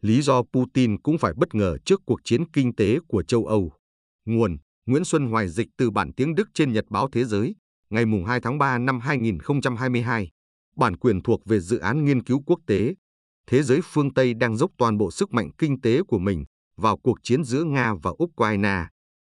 [0.00, 3.72] lý do Putin cũng phải bất ngờ trước cuộc chiến kinh tế của châu Âu.
[4.24, 7.54] Nguồn Nguyễn Xuân Hoài dịch từ bản tiếng Đức trên Nhật báo Thế giới,
[7.90, 10.30] ngày 2 tháng 3 năm 2022.
[10.76, 12.94] Bản quyền thuộc về dự án nghiên cứu quốc tế.
[13.46, 16.44] Thế giới phương Tây đang dốc toàn bộ sức mạnh kinh tế của mình
[16.76, 18.86] vào cuộc chiến giữa Nga và Ukraine.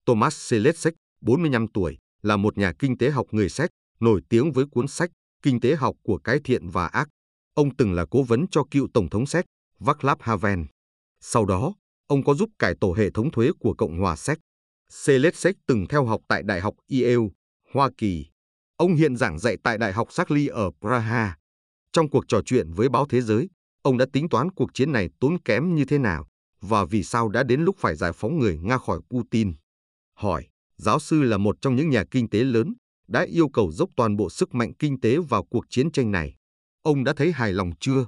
[0.06, 3.70] Thomas Seletsek, 45 tuổi, là một nhà kinh tế học người Séc,
[4.00, 5.10] nổi tiếng với cuốn sách
[5.42, 7.08] Kinh tế học của cái thiện và ác.
[7.54, 9.44] Ông từng là cố vấn cho cựu Tổng thống Séc
[9.84, 10.60] Václav Havel.
[11.20, 11.74] Sau đó,
[12.06, 14.38] ông có giúp cải tổ hệ thống thuế của Cộng hòa Séc.
[14.90, 17.28] Seletsek từng theo học tại Đại học Yale,
[17.72, 18.26] Hoa Kỳ.
[18.76, 21.36] Ông hiện giảng dạy tại Đại học Sakli ở Praha.
[21.92, 23.48] Trong cuộc trò chuyện với báo Thế giới,
[23.82, 26.26] ông đã tính toán cuộc chiến này tốn kém như thế nào
[26.60, 29.52] và vì sao đã đến lúc phải giải phóng người Nga khỏi Putin.
[30.14, 30.46] Hỏi,
[30.76, 32.74] giáo sư là một trong những nhà kinh tế lớn,
[33.08, 36.34] đã yêu cầu dốc toàn bộ sức mạnh kinh tế vào cuộc chiến tranh này.
[36.82, 38.06] Ông đã thấy hài lòng chưa?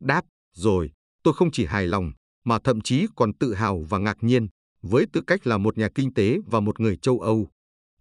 [0.00, 0.24] Đáp,
[0.54, 0.90] rồi,
[1.28, 2.12] tôi không chỉ hài lòng,
[2.44, 4.48] mà thậm chí còn tự hào và ngạc nhiên,
[4.82, 7.48] với tư cách là một nhà kinh tế và một người châu Âu.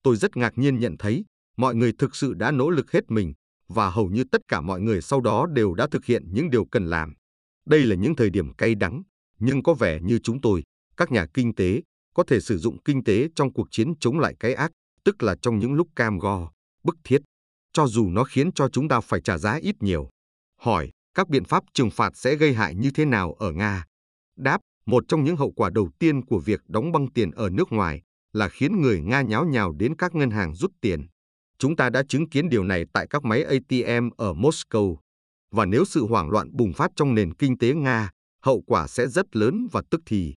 [0.03, 1.25] Tôi rất ngạc nhiên nhận thấy,
[1.57, 3.33] mọi người thực sự đã nỗ lực hết mình,
[3.67, 6.65] và hầu như tất cả mọi người sau đó đều đã thực hiện những điều
[6.65, 7.13] cần làm.
[7.65, 9.03] Đây là những thời điểm cay đắng,
[9.39, 10.63] nhưng có vẻ như chúng tôi,
[10.97, 11.81] các nhà kinh tế,
[12.13, 14.71] có thể sử dụng kinh tế trong cuộc chiến chống lại cái ác,
[15.03, 16.51] tức là trong những lúc cam go,
[16.83, 17.21] bức thiết,
[17.73, 20.09] cho dù nó khiến cho chúng ta phải trả giá ít nhiều.
[20.61, 23.85] Hỏi, các biện pháp trừng phạt sẽ gây hại như thế nào ở Nga?
[24.35, 27.71] Đáp, một trong những hậu quả đầu tiên của việc đóng băng tiền ở nước
[27.71, 28.01] ngoài
[28.33, 31.07] là khiến người Nga nháo nhào đến các ngân hàng rút tiền.
[31.59, 34.95] Chúng ta đã chứng kiến điều này tại các máy ATM ở Moscow.
[35.51, 38.09] Và nếu sự hoảng loạn bùng phát trong nền kinh tế Nga,
[38.43, 40.33] hậu quả sẽ rất lớn và tức thì.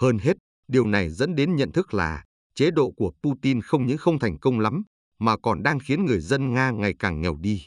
[0.00, 0.36] Hơn hết,
[0.68, 2.24] điều này dẫn đến nhận thức là
[2.54, 4.82] chế độ của Putin không những không thành công lắm,
[5.18, 7.66] mà còn đang khiến người dân Nga ngày càng nghèo đi.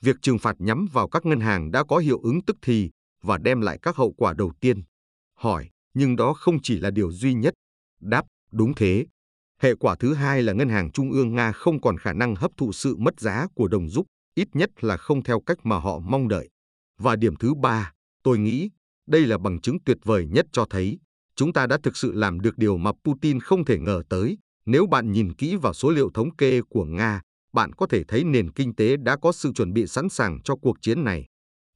[0.00, 2.90] Việc trừng phạt nhắm vào các ngân hàng đã có hiệu ứng tức thì
[3.22, 4.82] và đem lại các hậu quả đầu tiên.
[5.34, 7.54] Hỏi, nhưng đó không chỉ là điều duy nhất.
[8.00, 9.06] Đáp, đúng thế.
[9.60, 12.50] Hệ quả thứ hai là ngân hàng trung ương Nga không còn khả năng hấp
[12.56, 15.98] thụ sự mất giá của đồng rúp, ít nhất là không theo cách mà họ
[15.98, 16.48] mong đợi.
[16.98, 17.92] Và điểm thứ ba,
[18.22, 18.70] tôi nghĩ,
[19.06, 20.98] đây là bằng chứng tuyệt vời nhất cho thấy
[21.36, 24.38] chúng ta đã thực sự làm được điều mà Putin không thể ngờ tới.
[24.66, 27.20] Nếu bạn nhìn kỹ vào số liệu thống kê của Nga,
[27.56, 30.56] bạn có thể thấy nền kinh tế đã có sự chuẩn bị sẵn sàng cho
[30.56, 31.26] cuộc chiến này.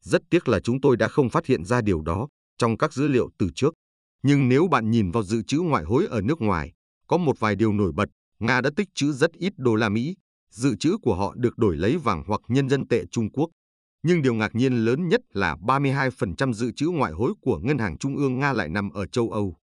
[0.04, 3.08] Rất tiếc là chúng tôi đã không phát hiện ra điều đó trong các dữ
[3.08, 3.74] liệu từ trước.
[4.22, 6.72] Nhưng nếu bạn nhìn vào dự trữ ngoại hối ở nước ngoài,
[7.06, 8.08] có một vài điều nổi bật.
[8.38, 10.16] Nga đã tích trữ rất ít đô la Mỹ,
[10.50, 13.50] dự trữ của họ được đổi lấy vàng hoặc nhân dân tệ Trung Quốc.
[14.02, 17.98] Nhưng điều ngạc nhiên lớn nhất là 32% dự trữ ngoại hối của Ngân hàng
[17.98, 19.56] Trung ương Nga lại nằm ở châu Âu.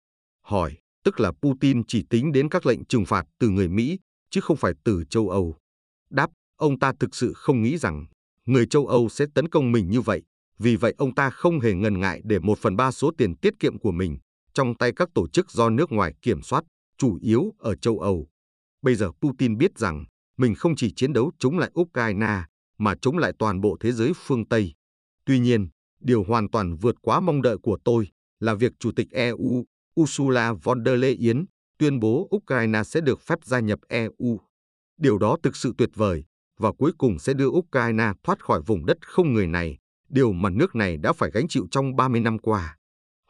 [0.43, 3.99] Hỏi, tức là Putin chỉ tính đến các lệnh trừng phạt từ người Mỹ,
[4.31, 5.57] chứ không phải từ châu Âu.
[6.11, 8.07] Đáp, ông ta thực sự không nghĩ rằng
[8.47, 10.23] người châu Âu sẽ tấn công mình như vậy.
[10.59, 13.55] Vì vậy ông ta không hề ngần ngại để một phần ba số tiền tiết
[13.59, 14.19] kiệm của mình
[14.55, 16.65] trong tay các tổ chức do nước ngoài kiểm soát,
[16.99, 18.27] chủ yếu ở châu Âu.
[18.83, 20.05] Bây giờ Putin biết rằng
[20.37, 22.43] mình không chỉ chiến đấu chống lại Ukraine,
[22.79, 24.75] mà chống lại toàn bộ thế giới phương Tây.
[25.25, 25.69] Tuy nhiên,
[26.01, 28.09] điều hoàn toàn vượt quá mong đợi của tôi
[28.41, 29.65] là việc Chủ tịch EU
[30.01, 31.45] Ursula von der Leyen
[31.79, 34.41] tuyên bố Ukraine sẽ được phép gia nhập EU.
[34.99, 36.25] Điều đó thực sự tuyệt vời
[36.59, 40.51] và cuối cùng sẽ đưa Ukraine thoát khỏi vùng đất không người này, điều mà
[40.51, 42.77] nước này đã phải gánh chịu trong 30 năm qua.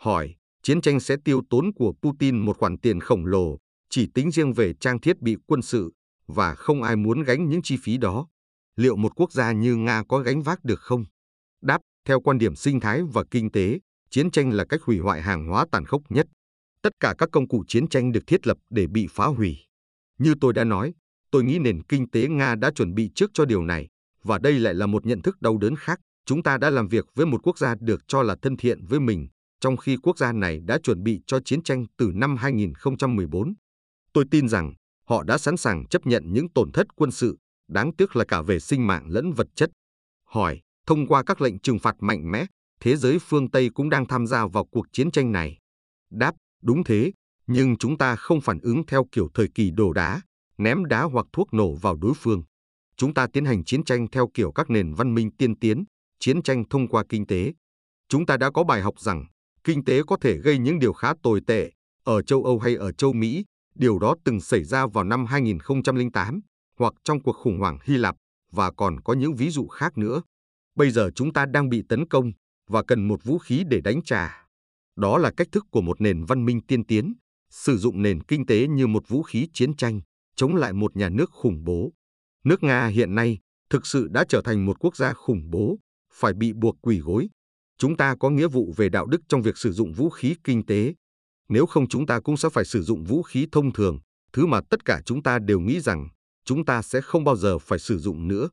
[0.01, 3.59] Hỏi, chiến tranh sẽ tiêu tốn của Putin một khoản tiền khổng lồ,
[3.91, 5.93] chỉ tính riêng về trang thiết bị quân sự,
[6.27, 8.27] và không ai muốn gánh những chi phí đó.
[8.77, 11.05] Liệu một quốc gia như Nga có gánh vác được không?
[11.63, 13.79] Đáp, theo quan điểm sinh thái và kinh tế,
[14.11, 16.27] chiến tranh là cách hủy hoại hàng hóa tàn khốc nhất.
[16.83, 19.59] Tất cả các công cụ chiến tranh được thiết lập để bị phá hủy.
[20.19, 20.95] Như tôi đã nói,
[21.31, 23.89] tôi nghĩ nền kinh tế Nga đã chuẩn bị trước cho điều này,
[24.23, 26.01] và đây lại là một nhận thức đau đớn khác.
[26.27, 29.01] Chúng ta đã làm việc với một quốc gia được cho là thân thiện với
[29.01, 29.29] mình,
[29.61, 33.55] trong khi quốc gia này đã chuẩn bị cho chiến tranh từ năm 2014.
[34.13, 34.75] Tôi tin rằng
[35.09, 37.39] họ đã sẵn sàng chấp nhận những tổn thất quân sự,
[37.69, 39.71] đáng tiếc là cả về sinh mạng lẫn vật chất.
[40.25, 42.47] Hỏi, thông qua các lệnh trừng phạt mạnh mẽ,
[42.81, 45.59] thế giới phương Tây cũng đang tham gia vào cuộc chiến tranh này.
[46.11, 47.13] Đáp, đúng thế,
[47.47, 50.21] nhưng chúng ta không phản ứng theo kiểu thời kỳ đổ đá,
[50.59, 52.43] ném đá hoặc thuốc nổ vào đối phương.
[52.97, 55.85] Chúng ta tiến hành chiến tranh theo kiểu các nền văn minh tiên tiến,
[56.19, 57.53] chiến tranh thông qua kinh tế.
[58.09, 59.25] Chúng ta đã có bài học rằng
[59.65, 61.71] kinh tế có thể gây những điều khá tồi tệ
[62.05, 63.45] ở châu Âu hay ở châu Mỹ.
[63.75, 66.41] Điều đó từng xảy ra vào năm 2008
[66.79, 68.17] hoặc trong cuộc khủng hoảng Hy Lạp
[68.53, 70.23] và còn có những ví dụ khác nữa.
[70.75, 72.33] Bây giờ chúng ta đang bị tấn công
[72.69, 74.47] và cần một vũ khí để đánh trả.
[74.97, 77.15] Đó là cách thức của một nền văn minh tiên tiến,
[77.51, 80.01] sử dụng nền kinh tế như một vũ khí chiến tranh,
[80.37, 81.93] chống lại một nhà nước khủng bố.
[82.45, 83.39] Nước Nga hiện nay
[83.71, 85.79] thực sự đã trở thành một quốc gia khủng bố,
[86.13, 87.29] phải bị buộc quỳ gối
[87.79, 90.67] Chúng ta có nghĩa vụ về đạo đức trong việc sử dụng vũ khí kinh
[90.67, 90.95] tế.
[91.49, 93.99] Nếu không chúng ta cũng sẽ phải sử dụng vũ khí thông thường,
[94.33, 96.09] thứ mà tất cả chúng ta đều nghĩ rằng
[96.45, 98.49] chúng ta sẽ không bao giờ phải sử dụng nữa.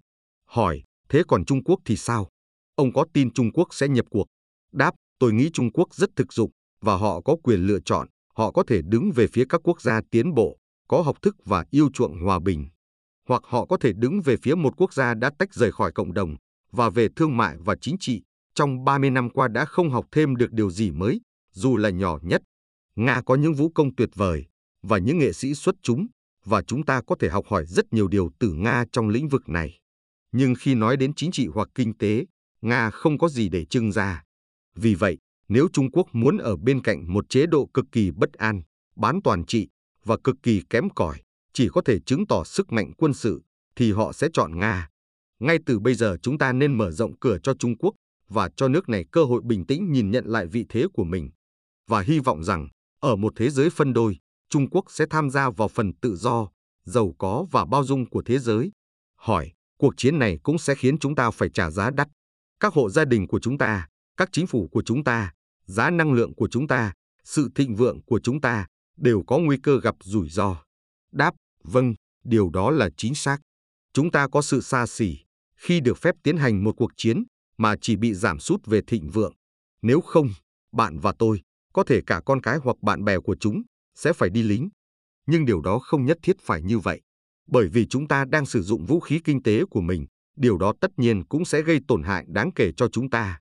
[0.50, 2.30] Hỏi, thế còn Trung Quốc thì sao?
[2.76, 4.26] Ông có tin Trung Quốc sẽ nhập cuộc?
[4.72, 6.52] Đáp, tôi nghĩ Trung Quốc rất thực dụng
[6.82, 10.02] và họ có quyền lựa chọn, họ có thể đứng về phía các quốc gia
[10.12, 10.58] tiến bộ,
[10.88, 12.68] có học thức và yêu chuộng hòa bình.
[13.28, 16.14] Hoặc họ có thể đứng về phía một quốc gia đã tách rời khỏi cộng
[16.14, 16.36] đồng
[16.72, 18.22] và về thương mại và chính trị,
[18.56, 21.22] trong 30 năm qua đã không học thêm được điều gì mới,
[21.54, 22.42] dù là nhỏ nhất.
[22.96, 24.46] Nga có những vũ công tuyệt vời
[24.82, 26.08] và những nghệ sĩ xuất chúng,
[26.46, 29.50] và chúng ta có thể học hỏi rất nhiều điều từ Nga trong lĩnh vực
[29.50, 29.80] này.
[30.32, 32.26] Nhưng khi nói đến chính trị hoặc kinh tế,
[32.62, 34.24] Nga không có gì để trưng ra.
[34.76, 38.34] Vì vậy, nếu Trung Quốc muốn ở bên cạnh một chế độ cực kỳ bất
[38.34, 38.62] an,
[38.96, 39.68] bán toàn trị
[40.04, 41.22] và cực kỳ kém cỏi,
[41.54, 43.42] chỉ có thể chứng tỏ sức mạnh quân sự,
[43.76, 44.90] thì họ sẽ chọn Nga.
[45.40, 47.96] Ngay từ bây giờ chúng ta nên mở rộng cửa cho Trung Quốc
[48.30, 51.30] và cho nước này cơ hội bình tĩnh nhìn nhận lại vị thế của mình.
[51.88, 52.68] Và hy vọng rằng,
[53.00, 54.18] ở một thế giới phân đôi,
[54.50, 56.48] Trung Quốc sẽ tham gia vào phần tự do,
[56.86, 58.72] giàu có và bao dung của thế giới.
[59.16, 62.08] Hỏi, cuộc chiến này cũng sẽ khiến chúng ta phải trả giá đắt.
[62.60, 65.34] Các hộ gia đình của chúng ta, các chính phủ của chúng ta,
[65.66, 68.66] giá năng lượng của chúng ta, sự thịnh vượng của chúng ta
[68.98, 70.64] đều có nguy cơ gặp rủi ro.
[71.12, 71.94] Đáp, vâng,
[72.24, 73.38] điều đó là chính xác.
[73.94, 75.18] Chúng ta có sự xa xỉ
[75.56, 77.24] khi được phép tiến hành một cuộc chiến
[77.58, 79.34] mà chỉ bị giảm sút về thịnh vượng.
[79.82, 80.30] Nếu không,
[80.72, 81.42] bạn và tôi,
[81.74, 83.62] có thể cả con cái hoặc bạn bè của chúng,
[83.96, 84.70] sẽ phải đi lính.
[85.26, 87.02] Nhưng điều đó không nhất thiết phải như vậy.
[87.48, 90.06] Bởi vì chúng ta đang sử dụng vũ khí kinh tế của mình,
[90.36, 93.40] điều đó tất nhiên cũng sẽ gây tổn hại đáng kể cho chúng ta.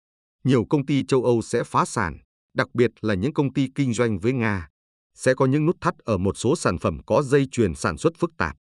[0.45, 2.19] Nhiều công ty châu Âu sẽ phá sản,
[2.55, 4.69] đặc biệt là những công ty kinh doanh với Nga.
[5.17, 8.13] Sẽ có những nút thắt ở một số sản phẩm có dây chuyền sản xuất
[8.19, 8.57] phức tạp.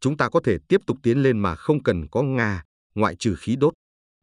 [0.00, 2.64] Chúng ta có thể tiếp tục tiến lên mà không cần có Nga,
[2.94, 3.72] ngoại trừ khí đốt.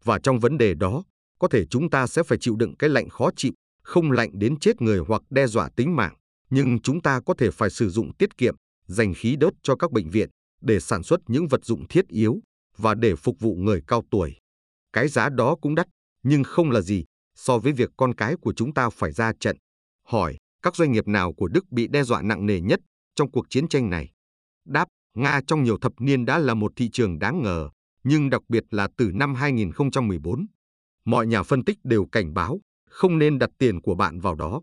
[0.03, 1.03] Và trong vấn đề đó,
[1.39, 3.51] có thể chúng ta sẽ phải chịu đựng cái lạnh khó chịu,
[3.83, 6.15] không lạnh đến chết người hoặc đe dọa tính mạng,
[6.49, 8.55] nhưng chúng ta có thể phải sử dụng tiết kiệm,
[8.87, 10.29] dành khí đốt cho các bệnh viện
[10.61, 12.39] để sản xuất những vật dụng thiết yếu
[12.77, 14.35] và để phục vụ người cao tuổi.
[14.93, 15.87] Cái giá đó cũng đắt,
[16.23, 17.03] nhưng không là gì
[17.35, 19.57] so với việc con cái của chúng ta phải ra trận.
[20.03, 22.79] Hỏi, các doanh nghiệp nào của Đức bị đe dọa nặng nề nhất
[23.15, 24.11] trong cuộc chiến tranh này?
[24.65, 27.69] Đáp, Nga trong nhiều thập niên đã là một thị trường đáng ngờ,
[28.03, 30.45] nhưng đặc biệt là từ năm 2014.
[31.05, 32.59] Mọi nhà phân tích đều cảnh báo
[32.89, 34.61] không nên đặt tiền của bạn vào đó.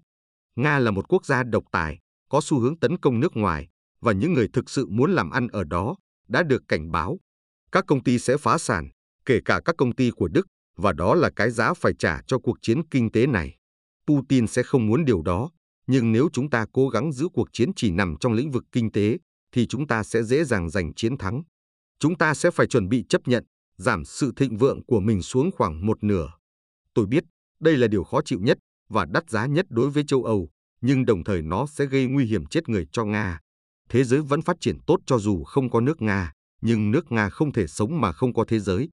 [0.57, 1.99] Nga là một quốc gia độc tài,
[2.29, 3.69] có xu hướng tấn công nước ngoài,
[4.01, 5.97] và những người thực sự muốn làm ăn ở đó
[6.29, 7.19] đã được cảnh báo.
[7.73, 8.89] Các công ty sẽ phá sản,
[9.27, 12.39] kể cả các công ty của Đức, và đó là cái giá phải trả cho
[12.39, 13.57] cuộc chiến kinh tế này.
[14.07, 15.51] Putin sẽ không muốn điều đó,
[15.87, 18.93] nhưng nếu chúng ta cố gắng giữ cuộc chiến chỉ nằm trong lĩnh vực kinh
[18.93, 19.19] tế,
[19.53, 21.43] thì chúng ta sẽ dễ dàng giành chiến thắng.
[21.99, 23.45] Chúng ta sẽ phải chuẩn bị chấp nhận,
[23.77, 26.33] giảm sự thịnh vượng của mình xuống khoảng một nửa.
[26.95, 27.25] Tôi biết,
[27.61, 28.59] đây là điều khó chịu nhất
[28.89, 30.49] và đắt giá nhất đối với châu Âu,
[30.81, 33.41] nhưng đồng thời nó sẽ gây nguy hiểm chết người cho Nga.
[33.89, 37.29] Thế giới vẫn phát triển tốt cho dù không có nước Nga, nhưng nước Nga
[37.29, 38.89] không thể sống mà không có thế giới.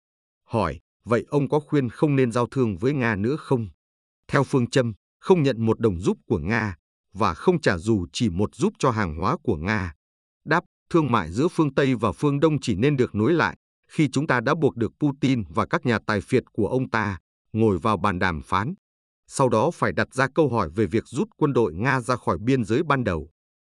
[0.46, 3.68] Hỏi, vậy ông có khuyên không nên giao thương với Nga nữa không?
[4.28, 6.76] Theo phương châm, không nhận một đồng giúp của Nga
[7.14, 9.94] và không trả dù chỉ một giúp cho hàng hóa của Nga.
[10.46, 13.58] Đáp, thương mại giữa phương Tây và phương Đông chỉ nên được nối lại
[13.88, 17.18] khi chúng ta đã buộc được Putin và các nhà tài phiệt của ông ta
[17.54, 18.74] ngồi vào bàn đàm phán.
[19.28, 22.38] Sau đó phải đặt ra câu hỏi về việc rút quân đội Nga ra khỏi
[22.42, 23.30] biên giới ban đầu.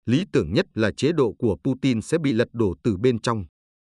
[0.07, 3.45] Lý tưởng nhất là chế độ của Putin sẽ bị lật đổ từ bên trong.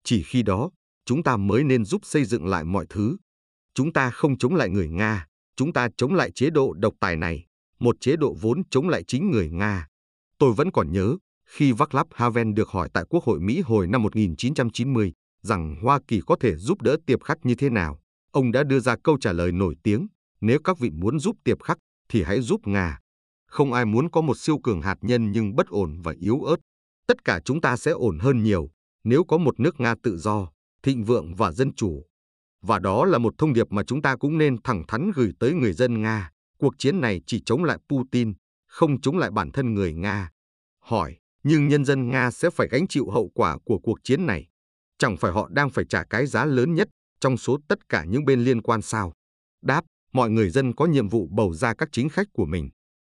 [0.03, 0.69] Chỉ khi đó,
[1.05, 3.17] chúng ta mới nên giúp xây dựng lại mọi thứ.
[3.73, 7.15] Chúng ta không chống lại người Nga, chúng ta chống lại chế độ độc tài
[7.15, 7.46] này,
[7.79, 9.87] một chế độ vốn chống lại chính người Nga.
[10.37, 11.15] Tôi vẫn còn nhớ,
[11.45, 16.21] khi Václav Havel được hỏi tại Quốc hội Mỹ hồi năm 1990 rằng Hoa Kỳ
[16.27, 17.99] có thể giúp đỡ tiệp khắc như thế nào,
[18.31, 20.07] ông đã đưa ra câu trả lời nổi tiếng,
[20.41, 21.77] nếu các vị muốn giúp tiệp khắc
[22.09, 22.99] thì hãy giúp Nga.
[23.47, 26.55] Không ai muốn có một siêu cường hạt nhân nhưng bất ổn và yếu ớt.
[27.07, 28.69] Tất cả chúng ta sẽ ổn hơn nhiều
[29.03, 30.47] nếu có một nước Nga tự do,
[30.83, 32.03] thịnh vượng và dân chủ.
[32.61, 35.53] Và đó là một thông điệp mà chúng ta cũng nên thẳng thắn gửi tới
[35.53, 36.31] người dân Nga.
[36.57, 38.33] Cuộc chiến này chỉ chống lại Putin,
[38.67, 40.29] không chống lại bản thân người Nga.
[40.79, 44.47] Hỏi, nhưng nhân dân Nga sẽ phải gánh chịu hậu quả của cuộc chiến này.
[44.97, 46.87] Chẳng phải họ đang phải trả cái giá lớn nhất
[47.19, 49.13] trong số tất cả những bên liên quan sao?
[49.61, 52.69] Đáp, mọi người dân có nhiệm vụ bầu ra các chính khách của mình.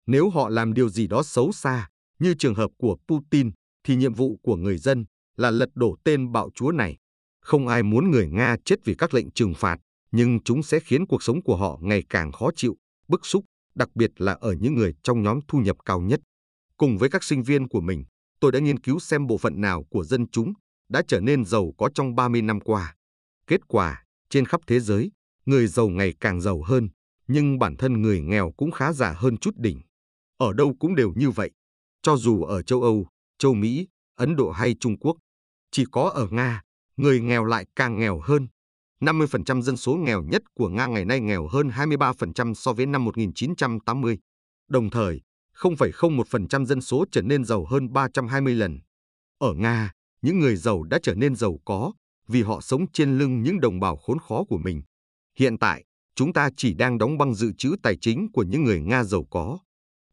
[0.07, 3.51] Nếu họ làm điều gì đó xấu xa, như trường hợp của Putin,
[3.83, 5.05] thì nhiệm vụ của người dân
[5.37, 6.97] là lật đổ tên bạo chúa này.
[7.41, 9.77] Không ai muốn người Nga chết vì các lệnh trừng phạt,
[10.11, 13.45] nhưng chúng sẽ khiến cuộc sống của họ ngày càng khó chịu, bức xúc,
[13.75, 16.19] đặc biệt là ở những người trong nhóm thu nhập cao nhất.
[16.77, 18.03] Cùng với các sinh viên của mình,
[18.39, 20.53] tôi đã nghiên cứu xem bộ phận nào của dân chúng
[20.89, 22.95] đã trở nên giàu có trong 30 năm qua.
[23.47, 25.11] Kết quả, trên khắp thế giới,
[25.45, 26.89] người giàu ngày càng giàu hơn,
[27.27, 29.81] Nhưng bản thân người nghèo cũng khá giả hơn chút đỉnh.
[30.37, 31.51] Ở đâu cũng đều như vậy.
[32.01, 33.07] Cho dù ở châu Âu,
[33.37, 35.17] châu Mỹ, Ấn Độ hay Trung Quốc.
[35.71, 36.61] Chỉ có ở Nga,
[36.97, 38.47] người nghèo lại càng nghèo hơn.
[39.05, 43.05] 50% dân số nghèo nhất của Nga ngày nay nghèo hơn 23% so với năm
[43.05, 44.19] 1980.
[44.69, 45.21] Đồng thời,
[45.57, 48.79] 0,01% dân số trở nên giàu hơn 320 lần.
[49.39, 51.91] Ở Nga, những người giàu đã trở nên giàu có
[52.27, 54.81] vì họ sống trên lưng những đồng bào khốn khó của mình.
[55.37, 55.83] Hiện tại,
[56.15, 59.25] chúng ta chỉ đang đóng băng dự trữ tài chính của những người Nga giàu
[59.29, 59.59] có.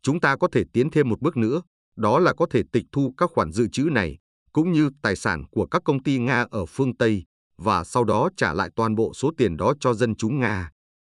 [0.03, 1.63] Chúng ta có thể tiến thêm một bước nữa,
[1.97, 4.19] đó là có thể tịch thu các khoản dự trữ này,
[4.53, 7.25] cũng như tài sản của các công ty Nga ở phương Tây,
[7.63, 10.71] và sau đó trả lại toàn bộ số tiền đó cho dân chúng Nga.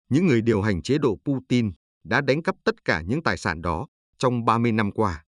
[0.08, 1.70] Những người điều hành chế độ Putin
[2.04, 3.86] đã đánh cắp tất cả những tài sản đó
[4.18, 5.24] trong 30 năm qua.